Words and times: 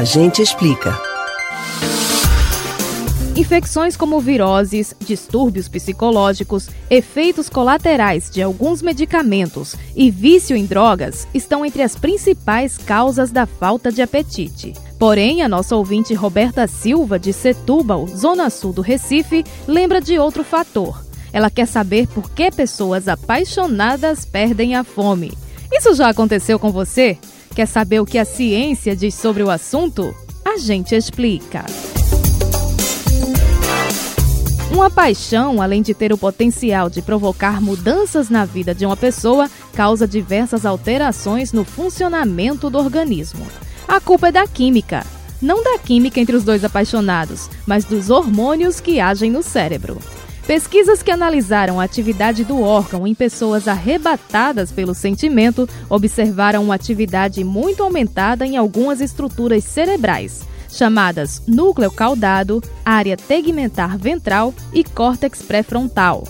A 0.00 0.04
gente 0.04 0.40
explica. 0.40 0.98
Infecções 3.36 3.98
como 3.98 4.18
viroses, 4.18 4.94
distúrbios 4.98 5.68
psicológicos, 5.68 6.70
efeitos 6.88 7.50
colaterais 7.50 8.30
de 8.30 8.40
alguns 8.40 8.80
medicamentos 8.80 9.76
e 9.94 10.10
vício 10.10 10.56
em 10.56 10.64
drogas 10.64 11.28
estão 11.34 11.66
entre 11.66 11.82
as 11.82 11.96
principais 11.96 12.78
causas 12.78 13.30
da 13.30 13.44
falta 13.44 13.92
de 13.92 14.00
apetite. 14.00 14.72
Porém, 14.98 15.42
a 15.42 15.48
nossa 15.50 15.76
ouvinte 15.76 16.14
Roberta 16.14 16.66
Silva, 16.66 17.18
de 17.18 17.34
Setúbal, 17.34 18.06
zona 18.06 18.48
sul 18.48 18.72
do 18.72 18.80
Recife, 18.80 19.44
lembra 19.68 20.00
de 20.00 20.18
outro 20.18 20.42
fator. 20.42 21.04
Ela 21.30 21.50
quer 21.50 21.66
saber 21.66 22.08
por 22.08 22.30
que 22.30 22.50
pessoas 22.50 23.06
apaixonadas 23.06 24.24
perdem 24.24 24.76
a 24.76 24.82
fome. 24.82 25.30
Isso 25.70 25.94
já 25.94 26.08
aconteceu 26.08 26.58
com 26.58 26.72
você? 26.72 27.18
Quer 27.54 27.66
saber 27.66 28.00
o 28.00 28.06
que 28.06 28.16
a 28.16 28.24
ciência 28.24 28.94
diz 28.94 29.14
sobre 29.14 29.42
o 29.42 29.50
assunto? 29.50 30.14
A 30.44 30.56
gente 30.56 30.94
explica. 30.94 31.64
Uma 34.72 34.88
paixão, 34.88 35.60
além 35.60 35.82
de 35.82 35.92
ter 35.92 36.12
o 36.12 36.18
potencial 36.18 36.88
de 36.88 37.02
provocar 37.02 37.60
mudanças 37.60 38.30
na 38.30 38.44
vida 38.44 38.72
de 38.72 38.86
uma 38.86 38.96
pessoa, 38.96 39.50
causa 39.74 40.06
diversas 40.06 40.64
alterações 40.64 41.52
no 41.52 41.64
funcionamento 41.64 42.70
do 42.70 42.78
organismo. 42.78 43.44
A 43.86 44.00
culpa 44.00 44.28
é 44.28 44.32
da 44.32 44.46
química. 44.46 45.04
Não 45.42 45.64
da 45.64 45.76
química 45.78 46.20
entre 46.20 46.36
os 46.36 46.44
dois 46.44 46.64
apaixonados, 46.64 47.50
mas 47.66 47.84
dos 47.84 48.10
hormônios 48.10 48.78
que 48.78 49.00
agem 49.00 49.30
no 49.30 49.42
cérebro. 49.42 49.98
Pesquisas 50.50 51.00
que 51.00 51.12
analisaram 51.12 51.78
a 51.78 51.84
atividade 51.84 52.42
do 52.42 52.60
órgão 52.60 53.06
em 53.06 53.14
pessoas 53.14 53.68
arrebatadas 53.68 54.72
pelo 54.72 54.96
sentimento 54.96 55.68
observaram 55.88 56.64
uma 56.64 56.74
atividade 56.74 57.44
muito 57.44 57.84
aumentada 57.84 58.44
em 58.44 58.56
algumas 58.56 59.00
estruturas 59.00 59.62
cerebrais, 59.62 60.42
chamadas 60.68 61.40
núcleo 61.46 61.88
caudado, 61.88 62.60
área 62.84 63.16
tegmentar 63.16 63.96
ventral 63.96 64.52
e 64.72 64.82
córtex 64.82 65.40
pré-frontal. 65.40 66.24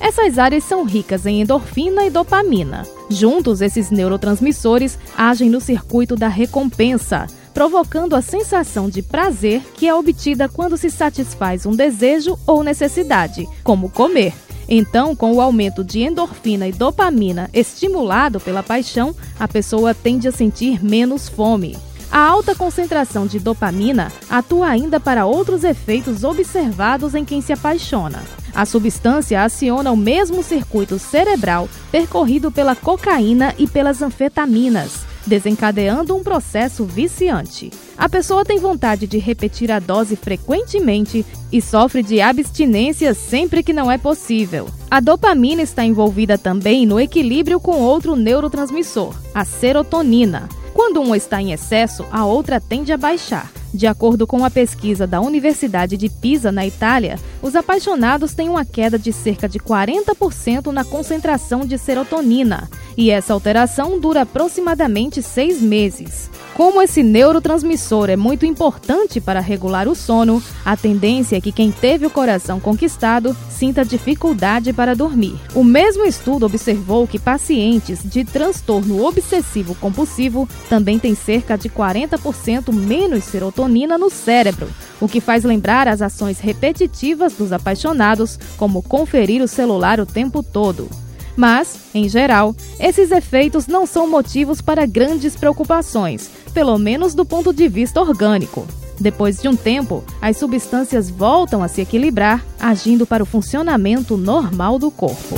Essas 0.00 0.38
áreas 0.38 0.64
são 0.64 0.82
ricas 0.82 1.26
em 1.26 1.42
endorfina 1.42 2.06
e 2.06 2.10
dopamina. 2.10 2.82
Juntos, 3.10 3.60
esses 3.60 3.90
neurotransmissores 3.90 4.98
agem 5.14 5.50
no 5.50 5.60
circuito 5.60 6.16
da 6.16 6.28
recompensa, 6.28 7.26
provocando 7.56 8.14
a 8.14 8.20
sensação 8.20 8.86
de 8.86 9.00
prazer 9.00 9.62
que 9.72 9.88
é 9.88 9.94
obtida 9.94 10.46
quando 10.46 10.76
se 10.76 10.90
satisfaz 10.90 11.64
um 11.64 11.74
desejo 11.74 12.38
ou 12.46 12.62
necessidade, 12.62 13.48
como 13.64 13.88
comer. 13.88 14.34
Então, 14.68 15.16
com 15.16 15.32
o 15.32 15.40
aumento 15.40 15.82
de 15.82 16.02
endorfina 16.02 16.68
e 16.68 16.72
dopamina 16.72 17.48
estimulado 17.54 18.38
pela 18.38 18.62
paixão, 18.62 19.16
a 19.40 19.48
pessoa 19.48 19.94
tende 19.94 20.28
a 20.28 20.32
sentir 20.32 20.84
menos 20.84 21.30
fome. 21.30 21.78
A 22.12 22.18
alta 22.18 22.54
concentração 22.54 23.26
de 23.26 23.38
dopamina 23.38 24.12
atua 24.28 24.68
ainda 24.68 25.00
para 25.00 25.24
outros 25.24 25.64
efeitos 25.64 26.24
observados 26.24 27.14
em 27.14 27.24
quem 27.24 27.40
se 27.40 27.54
apaixona. 27.54 28.22
A 28.54 28.66
substância 28.66 29.42
aciona 29.42 29.90
o 29.90 29.96
mesmo 29.96 30.42
circuito 30.42 30.98
cerebral 30.98 31.70
percorrido 31.90 32.52
pela 32.52 32.76
cocaína 32.76 33.54
e 33.56 33.66
pelas 33.66 34.02
anfetaminas, 34.02 35.05
desencadeando 35.26 36.14
um 36.14 36.22
processo 36.22 36.84
viciante. 36.84 37.70
A 37.98 38.08
pessoa 38.08 38.44
tem 38.44 38.58
vontade 38.58 39.06
de 39.06 39.18
repetir 39.18 39.70
a 39.72 39.78
dose 39.78 40.16
frequentemente 40.16 41.24
e 41.52 41.60
sofre 41.60 42.02
de 42.02 42.20
abstinência 42.20 43.14
sempre 43.14 43.62
que 43.62 43.72
não 43.72 43.90
é 43.90 43.98
possível. 43.98 44.68
A 44.90 45.00
dopamina 45.00 45.62
está 45.62 45.84
envolvida 45.84 46.38
também 46.38 46.86
no 46.86 47.00
equilíbrio 47.00 47.58
com 47.58 47.80
outro 47.80 48.16
neurotransmissor, 48.16 49.14
a 49.34 49.44
serotonina. 49.44 50.48
Quando 50.72 51.00
uma 51.00 51.16
está 51.16 51.40
em 51.40 51.52
excesso, 51.52 52.04
a 52.12 52.26
outra 52.26 52.60
tende 52.60 52.92
a 52.92 52.98
baixar. 52.98 53.50
De 53.72 53.86
acordo 53.86 54.26
com 54.26 54.44
a 54.44 54.50
pesquisa 54.50 55.06
da 55.06 55.20
Universidade 55.20 55.96
de 55.96 56.08
Pisa, 56.08 56.52
na 56.52 56.66
Itália, 56.66 57.18
os 57.42 57.56
apaixonados 57.56 58.34
têm 58.34 58.48
uma 58.48 58.64
queda 58.64 58.98
de 58.98 59.12
cerca 59.12 59.48
de 59.48 59.58
40% 59.58 60.66
na 60.66 60.84
concentração 60.84 61.60
de 61.60 61.76
serotonina, 61.76 62.70
e 62.96 63.10
essa 63.10 63.32
alteração 63.32 64.00
dura 64.00 64.22
aproximadamente 64.22 65.22
seis 65.22 65.60
meses. 65.60 66.30
Como 66.54 66.80
esse 66.80 67.02
neurotransmissor 67.02 68.08
é 68.08 68.16
muito 68.16 68.46
importante 68.46 69.20
para 69.20 69.40
regular 69.40 69.86
o 69.86 69.94
sono, 69.94 70.42
a 70.64 70.74
tendência 70.74 71.36
é 71.36 71.40
que 71.40 71.52
quem 71.52 71.70
teve 71.70 72.06
o 72.06 72.10
coração 72.10 72.58
conquistado 72.58 73.36
sinta 73.50 73.84
dificuldade 73.84 74.72
para 74.72 74.96
dormir. 74.96 75.38
O 75.54 75.62
mesmo 75.62 76.04
estudo 76.04 76.46
observou 76.46 77.06
que 77.06 77.18
pacientes 77.18 78.00
de 78.02 78.24
transtorno 78.24 79.04
obsessivo 79.04 79.74
compulsivo 79.74 80.48
também 80.68 80.98
têm 80.98 81.14
cerca 81.14 81.58
de 81.58 81.68
40% 81.68 82.72
menos 82.72 83.24
serotonina 83.24 83.98
no 83.98 84.08
cérebro, 84.08 84.68
o 84.98 85.06
que 85.06 85.20
faz 85.20 85.44
lembrar 85.44 85.86
as 85.86 86.00
ações 86.00 86.40
repetitivas 86.40 87.34
dos 87.34 87.52
apaixonados, 87.52 88.38
como 88.56 88.82
conferir 88.82 89.42
o 89.42 89.48
celular 89.48 90.00
o 90.00 90.06
tempo 90.06 90.42
todo. 90.42 90.88
Mas, 91.36 91.78
em 91.94 92.08
geral, 92.08 92.54
esses 92.80 93.10
efeitos 93.10 93.66
não 93.66 93.86
são 93.86 94.08
motivos 94.08 94.60
para 94.60 94.86
grandes 94.86 95.36
preocupações, 95.36 96.30
pelo 96.54 96.78
menos 96.78 97.14
do 97.14 97.24
ponto 97.24 97.52
de 97.52 97.68
vista 97.68 98.00
orgânico. 98.00 98.66
Depois 98.98 99.40
de 99.40 99.48
um 99.48 99.54
tempo, 99.54 100.02
as 100.20 100.38
substâncias 100.38 101.10
voltam 101.10 101.62
a 101.62 101.68
se 101.68 101.82
equilibrar, 101.82 102.44
agindo 102.58 103.06
para 103.06 103.22
o 103.22 103.26
funcionamento 103.26 104.16
normal 104.16 104.78
do 104.78 104.90
corpo. 104.90 105.36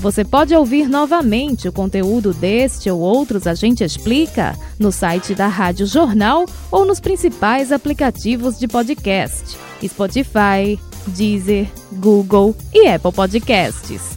Você 0.00 0.24
pode 0.24 0.54
ouvir 0.54 0.88
novamente 0.88 1.66
o 1.68 1.72
conteúdo 1.72 2.32
deste 2.32 2.88
ou 2.88 3.00
outros 3.00 3.48
A 3.48 3.54
Gente 3.54 3.82
Explica 3.82 4.56
no 4.78 4.92
site 4.92 5.34
da 5.34 5.48
Rádio 5.48 5.86
Jornal 5.86 6.46
ou 6.70 6.84
nos 6.84 7.00
principais 7.00 7.72
aplicativos 7.72 8.58
de 8.58 8.68
podcast: 8.68 9.56
Spotify, 9.84 10.78
Deezer, 11.08 11.68
Google 11.92 12.54
e 12.72 12.86
Apple 12.86 13.12
Podcasts. 13.12 14.16